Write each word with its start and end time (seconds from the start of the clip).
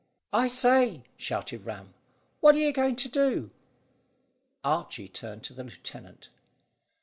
"I 0.33 0.47
say," 0.47 1.03
shouted 1.15 1.63
Ram, 1.63 1.93
"what 2.39 2.55
are 2.55 2.57
you 2.57 2.73
going 2.73 2.95
to 2.95 3.07
do?" 3.07 3.51
Archy 4.63 5.07
turned 5.07 5.43
to 5.43 5.53
the 5.53 5.63
lieutenant. 5.63 6.29